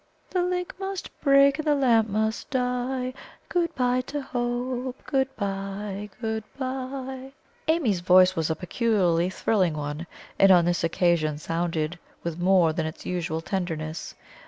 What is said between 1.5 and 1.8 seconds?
and the